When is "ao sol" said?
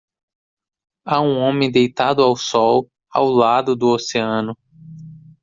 2.23-2.89